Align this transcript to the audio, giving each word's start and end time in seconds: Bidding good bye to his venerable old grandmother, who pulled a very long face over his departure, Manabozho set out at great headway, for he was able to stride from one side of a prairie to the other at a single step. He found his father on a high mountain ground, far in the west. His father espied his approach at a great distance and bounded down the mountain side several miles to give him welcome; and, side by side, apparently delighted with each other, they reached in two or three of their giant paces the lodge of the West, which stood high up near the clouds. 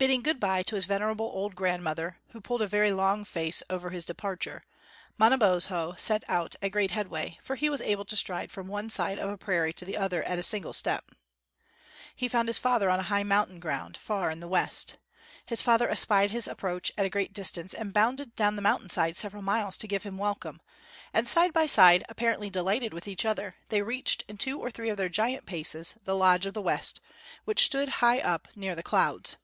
Bidding 0.00 0.22
good 0.22 0.40
bye 0.40 0.62
to 0.62 0.76
his 0.76 0.86
venerable 0.86 1.26
old 1.26 1.54
grandmother, 1.54 2.16
who 2.30 2.40
pulled 2.40 2.62
a 2.62 2.66
very 2.66 2.90
long 2.90 3.22
face 3.22 3.62
over 3.68 3.90
his 3.90 4.06
departure, 4.06 4.64
Manabozho 5.18 5.94
set 5.98 6.24
out 6.26 6.54
at 6.62 6.70
great 6.72 6.92
headway, 6.92 7.38
for 7.42 7.54
he 7.54 7.68
was 7.68 7.82
able 7.82 8.06
to 8.06 8.16
stride 8.16 8.50
from 8.50 8.66
one 8.66 8.88
side 8.88 9.18
of 9.18 9.28
a 9.28 9.36
prairie 9.36 9.74
to 9.74 9.84
the 9.84 9.98
other 9.98 10.22
at 10.22 10.38
a 10.38 10.42
single 10.42 10.72
step. 10.72 11.10
He 12.16 12.28
found 12.30 12.48
his 12.48 12.56
father 12.56 12.88
on 12.88 12.98
a 12.98 13.02
high 13.12 13.24
mountain 13.24 13.60
ground, 13.60 13.98
far 13.98 14.30
in 14.30 14.40
the 14.40 14.48
west. 14.48 14.96
His 15.46 15.60
father 15.60 15.86
espied 15.90 16.30
his 16.30 16.48
approach 16.48 16.90
at 16.96 17.04
a 17.04 17.10
great 17.10 17.34
distance 17.34 17.74
and 17.74 17.92
bounded 17.92 18.34
down 18.34 18.56
the 18.56 18.62
mountain 18.62 18.88
side 18.88 19.18
several 19.18 19.42
miles 19.42 19.76
to 19.76 19.86
give 19.86 20.04
him 20.04 20.16
welcome; 20.16 20.62
and, 21.12 21.28
side 21.28 21.52
by 21.52 21.66
side, 21.66 22.04
apparently 22.08 22.48
delighted 22.48 22.94
with 22.94 23.06
each 23.06 23.26
other, 23.26 23.54
they 23.68 23.82
reached 23.82 24.24
in 24.28 24.38
two 24.38 24.58
or 24.58 24.70
three 24.70 24.88
of 24.88 24.96
their 24.96 25.10
giant 25.10 25.44
paces 25.44 25.94
the 26.04 26.16
lodge 26.16 26.46
of 26.46 26.54
the 26.54 26.62
West, 26.62 27.02
which 27.44 27.66
stood 27.66 27.90
high 28.00 28.20
up 28.20 28.48
near 28.56 28.74
the 28.74 28.82
clouds. 28.82 29.36